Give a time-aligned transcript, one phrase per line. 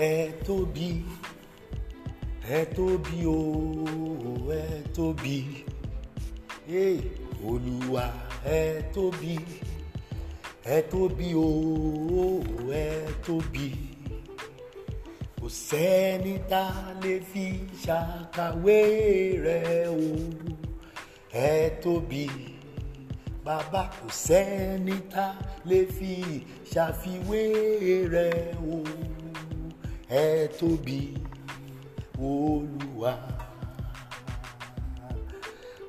[0.00, 0.90] ẹ tóbi
[2.50, 3.38] ẹ tóbi o
[4.52, 4.64] ẹ
[4.96, 5.36] tóbi.
[6.68, 6.98] Hey,
[7.48, 8.04] olúwa
[8.44, 9.36] ẹ tóbi
[10.64, 11.48] ẹ tóbi o
[12.72, 12.88] ẹ
[13.26, 13.68] tóbi.
[15.40, 17.46] Kò sẹ́ni tá a lè fi
[17.84, 18.78] ṣàkàwé
[19.44, 20.08] rẹ̀ o.
[21.32, 22.24] Ẹ tóbi
[23.44, 26.12] bàbá kò sẹ́ni tá a lè fi
[26.72, 27.42] ṣàfiwé
[28.14, 28.78] rẹ̀ o
[30.10, 31.00] ẹ tóbi
[32.18, 33.14] olúwa.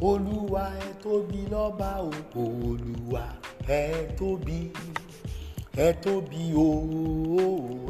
[0.00, 2.10] Olúwa ẹ tóbi lọ́ba o
[2.44, 3.24] olúwa.
[3.68, 3.84] Ẹ
[4.18, 4.58] tóbi
[5.76, 6.68] ẹ tóbi o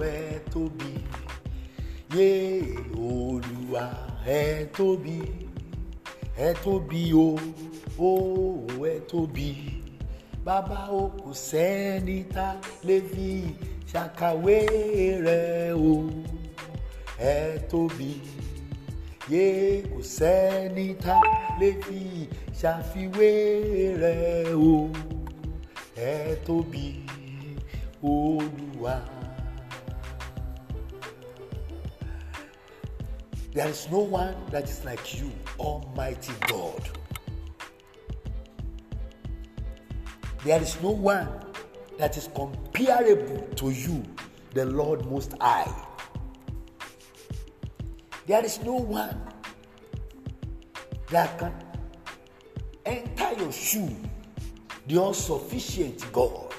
[0.03, 0.91] ẹ tóbi.
[2.17, 2.31] Yé
[2.97, 3.85] olúwa
[4.27, 5.17] ẹ tóbi
[6.37, 7.29] ẹ tóbi o
[7.99, 8.11] o
[8.91, 9.49] ẹ tóbi.
[10.45, 12.49] Bàbá o kò sẹ́ni tá
[12.87, 13.29] lè fi
[13.95, 14.57] ṣàkàwé
[15.27, 15.95] rẹ̀ o
[17.33, 18.11] ẹ tóbi
[19.33, 19.45] yé
[19.91, 21.17] kò sẹ́ni tá
[21.61, 22.01] lè fi
[22.61, 23.31] ṣàfiwé
[24.03, 24.75] rẹ̀ o
[26.11, 26.13] ẹ
[26.47, 26.87] tóbi
[28.13, 28.97] olúwa.
[33.55, 36.83] There is no one that is like you, Almighty God.
[40.45, 41.44] There is no one
[41.99, 44.03] that is comparable to you,
[44.53, 45.73] the Lord Most High.
[48.27, 49.21] There is no one
[51.11, 51.53] that can
[52.87, 53.95] enter your shoe,
[54.89, 56.55] the unsufficient God,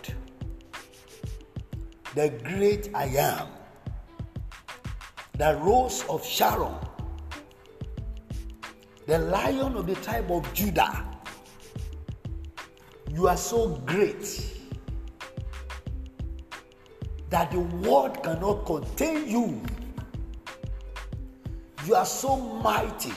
[2.13, 3.47] the great I am,
[5.37, 6.75] the rose of Sharon,
[9.07, 11.05] the lion of the tribe of Judah.
[13.11, 14.54] You are so great
[17.35, 19.61] that the world cannot contain you.
[21.85, 23.11] You are so mighty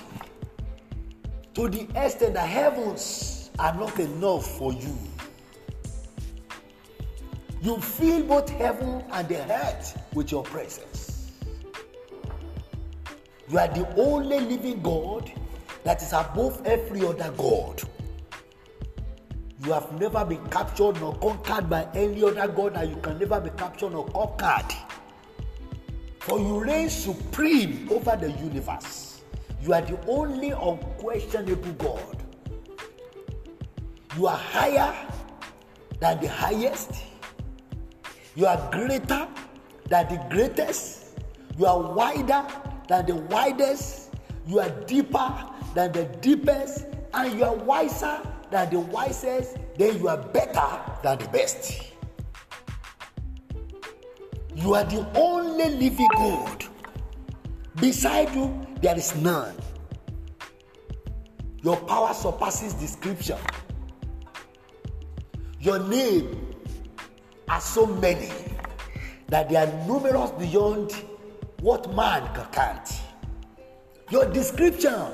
[1.54, 4.98] to the extent that heavens are not enough for you.
[7.62, 11.30] You fill both heaven and the earth with your presence.
[13.48, 15.30] You are the only living God
[15.84, 17.80] that is above every other God.
[19.68, 23.38] You have never been captured nor conquered by any other God, and you can never
[23.38, 24.74] be captured nor conquered.
[26.20, 29.20] For you reign supreme over the universe.
[29.60, 32.16] You are the only unquestionable God.
[34.16, 34.94] You are higher
[36.00, 37.02] than the highest.
[38.36, 39.28] You are greater
[39.90, 41.18] than the greatest.
[41.58, 42.42] You are wider
[42.88, 44.14] than the widest.
[44.46, 45.30] You are deeper
[45.74, 46.86] than the deepest.
[47.12, 49.56] And you are wiser than the wisest.
[49.76, 51.92] Then you are better than the best.
[54.54, 56.64] You are the only living God.
[57.76, 59.54] Beside you, there is none.
[61.62, 63.38] Your power surpasses description.
[65.60, 66.54] Your name
[67.48, 68.30] are so many
[69.28, 70.92] that they are numerous beyond
[71.60, 73.00] what man can count.
[74.10, 75.12] Your description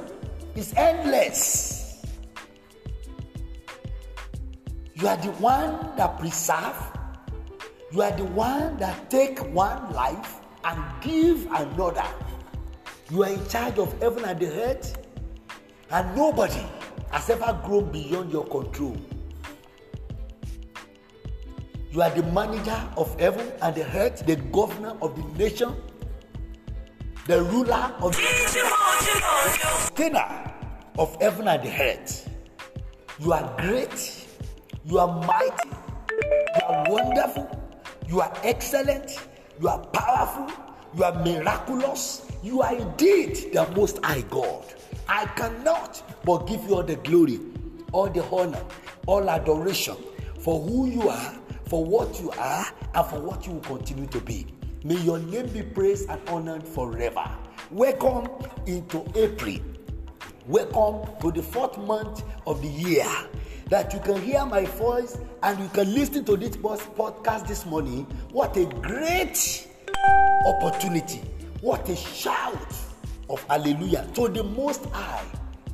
[0.55, 1.74] is endless.
[4.97, 6.77] You are the one that preserve.
[7.91, 12.07] You are the one that take one life and give another.
[13.11, 14.97] You are in charge of heaven and the earth,
[15.91, 16.65] and nobody
[17.11, 18.97] has ever grown beyond your control.
[21.91, 25.75] You are the manager of heaven and the earth, the governor of the nation,
[27.27, 28.23] the ruler of the
[30.99, 32.31] of heaven and the earth.
[33.19, 34.24] You are great.
[34.87, 35.71] You are mighty.
[36.11, 37.61] You are wonderful.
[38.07, 39.19] You are excellent.
[39.59, 40.55] You are powerful.
[40.95, 42.31] You are miraculous.
[42.43, 44.67] You are indeed the most high God.
[45.09, 47.41] I cannot but give you all the glory,
[47.93, 48.63] all the honor,
[49.07, 49.97] all adoration
[50.39, 51.35] for who you are,
[51.67, 54.47] for what you are, and for what you will continue to be.
[54.85, 57.25] May your name be praised and honored forever.
[57.71, 58.29] Welcome
[58.67, 59.57] into April.
[60.47, 63.07] Welcome to the fourth month of the year.
[63.71, 68.05] That you can hear my voice and you can listen to this podcast this morning.
[68.31, 69.69] What a great
[70.47, 71.23] opportunity!
[71.61, 72.75] What a shout
[73.31, 75.25] of hallelujah to the Most High,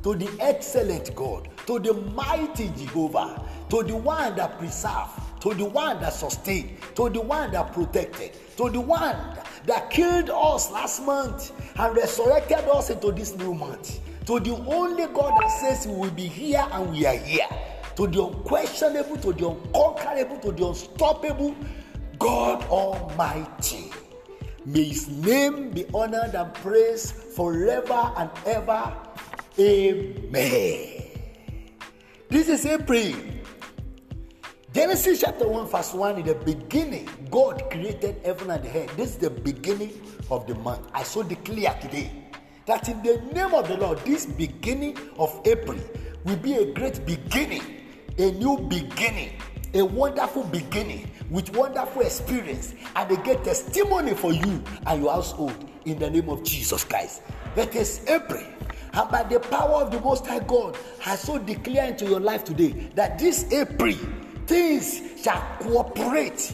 [0.03, 5.65] to the excellent God, to the mighty Jehovah, to the one that preserved, to the
[5.65, 9.17] one that sustained, to the one that protected, to the one
[9.65, 15.07] that killed us last month and resurrected us into this new month, to the only
[15.07, 17.47] God that says we will be here and we are here,
[17.95, 21.55] to the unquestionable, to the unconquerable, to the unstoppable
[22.19, 23.91] God Almighty.
[24.65, 28.93] May his name be honored and praised forever and ever.
[29.59, 31.03] Amen.
[32.29, 33.13] This is April.
[34.73, 38.95] Genesis chapter 1, verse 1 in the beginning, God created heaven and the earth.
[38.95, 39.99] This is the beginning
[40.29, 40.87] of the month.
[40.93, 42.09] I so declare today
[42.67, 45.77] that in the name of the Lord, this beginning of April
[46.23, 47.80] will be a great beginning,
[48.21, 49.31] a new beginning,
[49.73, 55.69] a wonderful beginning with wonderful experience and a great testimony for you and your household
[55.85, 57.23] in the name of Jesus Christ.
[57.55, 58.45] That is April.
[58.93, 62.43] And by the power of the Most High God, I so declare into your life
[62.43, 63.93] today that this April,
[64.45, 66.53] things shall cooperate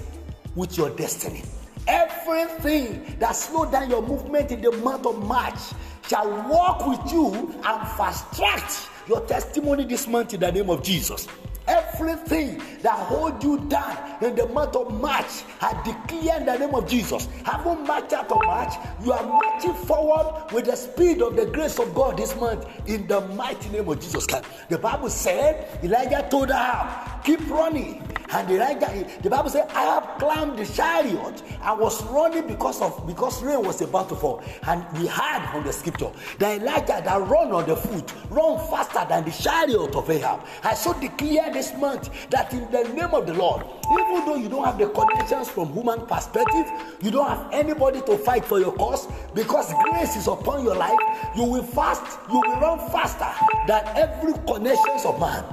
[0.56, 1.44] with your destiny.
[1.88, 5.60] Everything that slowed down your movement in the month of March
[6.08, 8.70] shall walk with you and fast track
[9.08, 11.28] your testimony this month in the name of Jesus.
[11.68, 16.74] Everything that hold you down in the month of March, I declare in the name
[16.74, 17.28] of Jesus.
[17.44, 18.74] Having marched out of March,
[19.04, 23.06] you are marching forward with the speed of the grace of God this month in
[23.08, 24.46] the mighty name of Jesus Christ.
[24.70, 28.02] The Bible said, Elijah told her, keep running.
[28.32, 31.44] And Elijah, the Bible said, I have climbed the chariot.
[31.62, 34.44] I was running because of because rain was about to fall.
[34.68, 36.10] And we heard from the scripture
[36.40, 40.46] that Elijah that run on the foot, run faster than the chariot of Ahab.
[40.64, 44.50] I so declare this month that in the name of the Lord, even though you
[44.50, 46.66] don't have the connections from human perspective,
[47.02, 51.00] you don't have anybody to fight for your cause, because grace is upon your life,
[51.36, 53.30] you will fast, you will run faster
[53.68, 55.44] than every connections of man.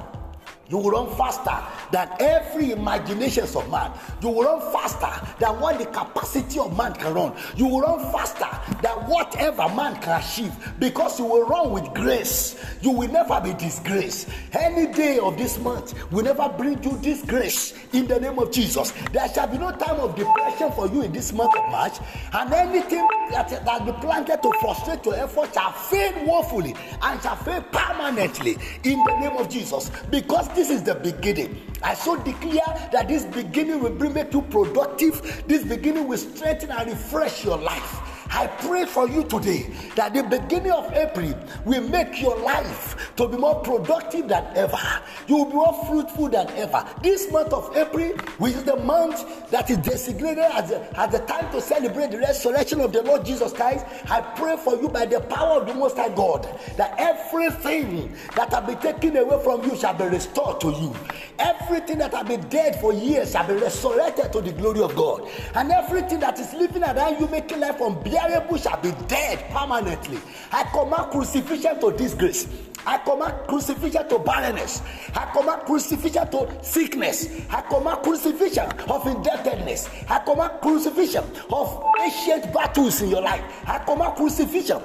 [0.68, 1.56] You will run faster
[1.90, 3.92] than every imaginations of man.
[4.22, 7.34] You will run faster than what the capacity of man can run.
[7.56, 8.48] You will run faster
[8.82, 12.64] than whatever man can achieve because you will run with grace.
[12.80, 14.28] You will never be disgraced.
[14.52, 18.92] Any day of this month will never bring you disgrace in the name of Jesus.
[19.12, 21.98] There shall be no time of depression for you in this month of March,
[22.32, 27.36] and anything that that be planted to frustrate your effort shall fail woefully and shall
[27.36, 31.60] fail permanently in the name of Jesus because this is the beginning.
[31.82, 35.44] I so declare that this beginning will bring make you productive.
[35.46, 38.13] This beginning will strengthen and refresh your life.
[38.30, 41.34] I pray for you today that the beginning of April
[41.64, 44.78] will make your life to be more productive than ever.
[45.26, 46.86] You will be more fruitful than ever.
[47.02, 51.18] This month of April, which is the month that is designated as a, as the
[51.20, 55.06] time to celebrate the resurrection of the Lord Jesus Christ, I pray for you by
[55.06, 59.62] the power of the Most High God that everything that has been taken away from
[59.64, 60.94] you shall be restored to you.
[61.38, 65.28] Everything that has been dead for years shall be resurrected to the glory of God.
[65.54, 70.18] And everything that is living around you, making life unbearable variable shall be dead permanently.
[70.52, 72.46] I command crucifixion to disgrace.
[72.86, 74.82] I command crucifixion to barrenness.
[75.14, 77.28] I command crucifixion to sickness.
[77.50, 79.88] I command crucifixion of indebtedness.
[80.08, 83.42] I command crucifixion of ancient battles in your life.
[83.66, 84.80] I command crucifixion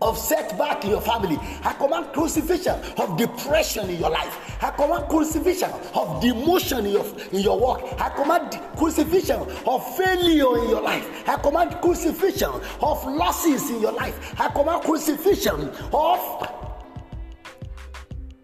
[0.00, 1.38] of setback in your family.
[1.64, 4.62] I command crucifixion of depression in your life.
[4.62, 7.82] I command crucifixion of demotion in your, in your work.
[8.00, 11.28] I command crucifixion of failure in your life.
[11.28, 12.50] I command crucifixion
[12.80, 14.34] of losses in your life.
[14.40, 16.67] I command crucifixion of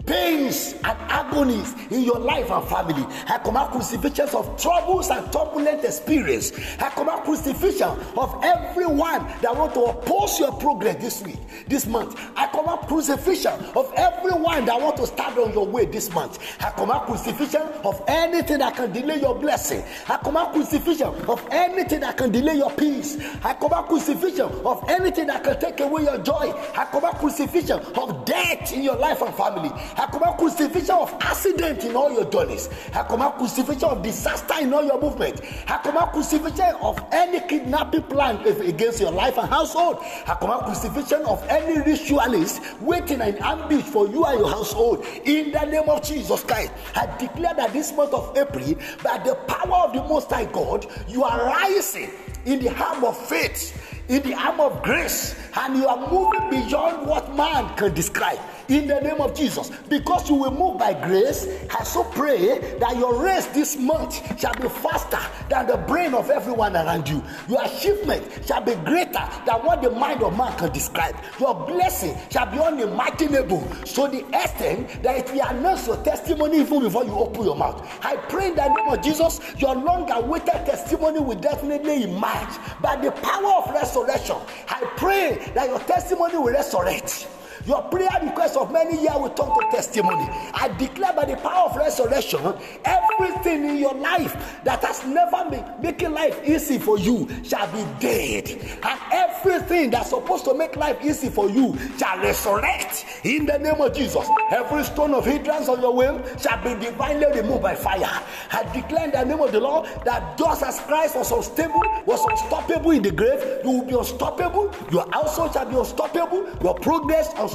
[0.07, 3.07] pains and agonies in your life and family.
[3.29, 6.53] I command crucifixions of troubles and turbulent experience.
[6.79, 12.21] I command crucifixion of everyone that want to oppose your progress this week, this month.
[12.37, 16.39] I command crucifixion of everyone that want to stand on your way this month.
[16.61, 19.83] I command crucifixion of anything that can delay your blessing.
[20.09, 23.19] I command crucifixion of anything that can delay your peace.
[23.43, 26.53] I command crucifixion of anything that can take away your joy.
[26.77, 29.71] I command crucifixion of death in your life and family.
[29.95, 32.69] Command crucifixion of accident in all your journeys.
[33.09, 35.41] Command crucifixion of disaster in all your movement.
[35.83, 39.99] Command crucifixion of any kidnapping plan against your life and household.
[40.41, 45.05] Command crucifixion of any ritualist waiting in ambush for you and your household.
[45.25, 49.35] In the name of Jesus Christ, I declare that this month of April, by the
[49.47, 52.11] power of the Most High God, you are rising
[52.45, 57.07] in the arm of faith, in the arm of grace, and you are moving beyond
[57.07, 59.71] what man can describe in the name of Jesus.
[59.89, 64.55] Because you will move by grace, I so pray that your race this month shall
[64.55, 65.19] be faster
[65.49, 67.23] than the brain of everyone around you.
[67.49, 71.17] Your achievement shall be greater than what the mind of man can describe.
[71.39, 73.67] Your blessing shall be unimaginable.
[73.85, 77.87] So the extent that it will announce your testimony even before you open your mouth.
[78.03, 82.97] I pray in the name of Jesus, your long awaited testimony will definitely emerge by
[82.97, 84.37] the power of resurrection.
[84.69, 87.29] I pray that your testimony will resurrect.
[87.67, 90.29] Your prayer request of many years will turn to testimony.
[90.53, 92.41] I declare by the power of resurrection,
[92.85, 97.85] everything in your life that has never been making life easy for you shall be
[98.01, 98.51] dead.
[98.83, 103.81] And everything that's supposed to make life easy for you shall resurrect in the name
[103.81, 104.29] of Jesus.
[104.51, 108.23] Every stone of hindrance on your way shall be divinely removed by fire.
[108.53, 112.23] I declare in the name of the Lord that just as Christ was unstable, was
[112.27, 114.75] unstoppable in the grave, you will be unstoppable.
[114.93, 116.47] Your household shall be unstoppable.
[116.63, 117.54] Your progress unstoppable.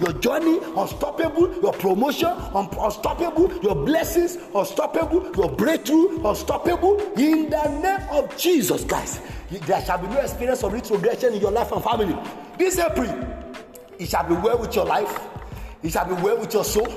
[0.00, 1.54] Your journey unstoppable.
[1.60, 3.52] Your promotion unstoppable.
[3.62, 5.32] Your blessings unstoppable.
[5.36, 7.00] Your breakthrough unstoppable.
[7.18, 9.20] In the name of Jesus, guys,
[9.50, 12.16] there shall be no experience of retrogression in your life and family.
[12.58, 13.10] This April,
[13.98, 15.20] it shall be well with your life.
[15.82, 16.92] It shall be well with your soul.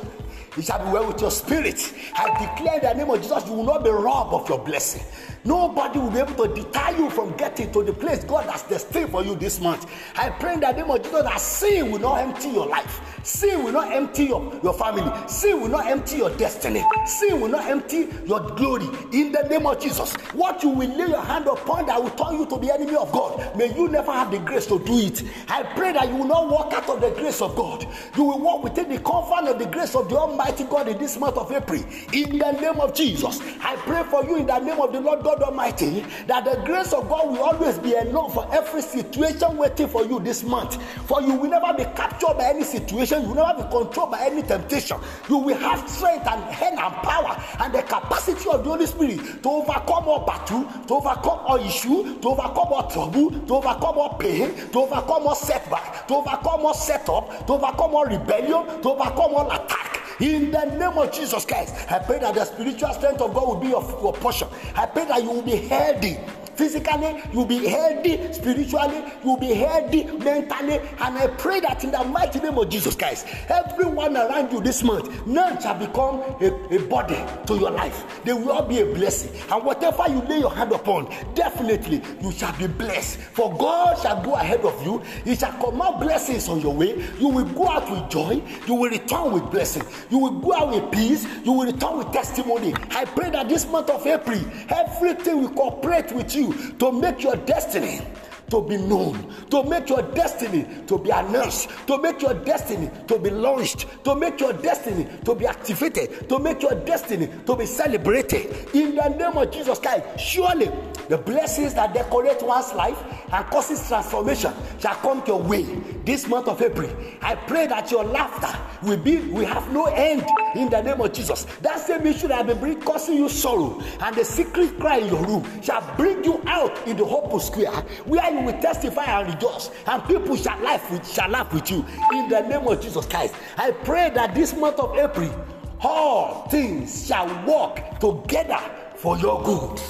[0.57, 1.93] It shall be well with your spirit.
[2.15, 5.01] I declare in the name of Jesus, you will not be robbed of your blessing.
[5.43, 9.09] Nobody will be able to deter you from getting to the place God has destined
[9.11, 9.89] for you this month.
[10.15, 13.01] I pray in the name of Jesus that sin will not empty your life.
[13.23, 15.11] Sin will not empty your, your family.
[15.27, 16.83] Sin will not empty your destiny.
[17.05, 18.85] Sin will not empty your glory.
[19.11, 22.39] In the name of Jesus, what you will lay your hand upon that will turn
[22.39, 25.23] you to the enemy of God, may you never have the grace to do it.
[25.47, 27.85] I pray that you will not walk out of the grace of God.
[28.15, 31.17] You will walk within the comfort of the grace of the Almighty God in this
[31.17, 31.83] month of April.
[32.13, 35.23] In the name of Jesus, I pray for you in the name of the Lord
[35.23, 39.87] God Almighty that the grace of God will always be enough for every situation waiting
[39.87, 40.81] for you this month.
[41.07, 43.21] For you will never be captured by any situation.
[43.21, 44.97] You will never be controlled by any temptation.
[45.29, 49.43] You will have strength and hand and power and the capacity of the Holy Spirit
[49.43, 54.17] to overcome all battle, to overcome all issue, to overcome all trouble, to overcome all
[54.17, 59.35] pain, to overcome all setback, to overcome all setup, to overcome all rebellion, to overcome
[59.35, 60.00] all attack.
[60.21, 63.55] In the name of Jesus Christ, I pray that the spiritual strength of God will
[63.55, 64.47] be your, your portion.
[64.75, 66.17] I pray that you will be healthy
[66.61, 70.77] physically, you'll be healthy spiritually, you'll be healthy mentally.
[70.99, 74.83] And I pray that in the mighty name of Jesus Christ, everyone around you this
[74.83, 78.21] month, none shall become a, a body to your life.
[78.23, 79.31] They will all be a blessing.
[79.51, 83.17] And whatever you lay your hand upon, definitely you shall be blessed.
[83.17, 87.03] For God shall go ahead of you, He shall command blessings on your way.
[87.19, 90.69] You will go out with joy, you will return with blessing, you will go out
[90.69, 92.75] with peace, you will return with testimony.
[92.91, 94.39] I pray that this month of April,
[94.69, 98.01] everything will cooperate with you to make your destiny
[98.49, 103.17] to be known, to make your destiny to be announced, to make your destiny to
[103.17, 107.65] be launched, to make your destiny to be activated, to make your destiny to be
[107.65, 108.53] celebrated.
[108.75, 110.69] In the name of Jesus Christ, surely
[111.09, 115.63] the blessings that decorate one's life and causes transformation shall come your way
[116.05, 116.89] this month of April.
[117.21, 121.13] I pray that your laughter will be will have no end in the name of
[121.13, 121.45] Jesus.
[121.61, 125.25] That same issue that have been causing you sorrow and the secret cry in your
[125.25, 127.71] room shall bring you out in the hope square
[128.05, 131.85] where you will testify and rejoice, and people shall laugh with shall laugh with you
[132.13, 133.35] in the name of Jesus Christ.
[133.57, 135.33] I pray that this month of April,
[135.81, 138.59] all things shall work together
[138.95, 139.81] for your good,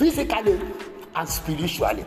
[0.00, 0.58] physically
[1.14, 2.06] and spiritually,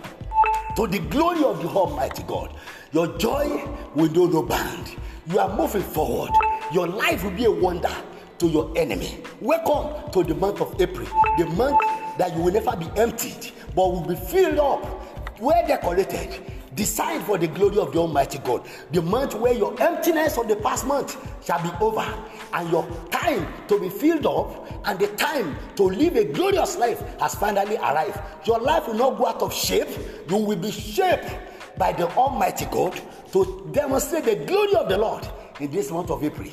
[0.75, 2.55] to the glory of the Almighty God.
[2.91, 4.95] Your joy will know no bound.
[5.27, 6.31] You are moving forward.
[6.73, 7.95] Your life will be a wonder
[8.39, 9.19] to your enemy.
[9.39, 11.05] Welcome to the month of April,
[11.37, 11.79] the month
[12.17, 17.37] that you will never be emptied, but will be filled up well decorated, designed for
[17.37, 18.67] the glory of the Almighty God.
[18.91, 22.05] The month where your emptiness of the past month shall be over,
[22.53, 27.01] and your time to be filled up and the time to live a glorious life
[27.19, 28.19] has finally arrived.
[28.45, 29.87] Your life will not go out of shape,
[30.29, 31.35] you will be shaped
[31.77, 32.99] by the Almighty God
[33.31, 35.27] to demonstrate the glory of the Lord
[35.59, 36.49] in this month of April.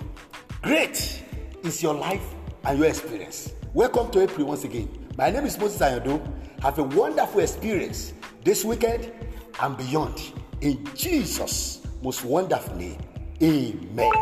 [0.62, 1.22] Great
[1.62, 2.34] is your life
[2.64, 3.52] and your experience.
[3.74, 4.88] Welcome to April once again.
[5.16, 6.20] My name is Moses Ayodo.
[6.62, 8.12] Have a wonderful experience
[8.44, 9.12] this weekend
[9.60, 10.32] and beyond.
[10.60, 12.98] In Jesus' most wonderful name,
[13.42, 14.12] amen.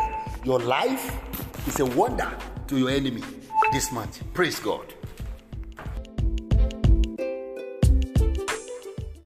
[0.43, 1.17] Your life
[1.67, 2.31] is a wonder
[2.67, 3.23] to your enemy
[3.71, 4.23] this month.
[4.33, 4.93] Praise God.